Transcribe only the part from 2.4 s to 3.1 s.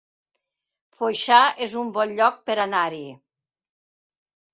per anar-hi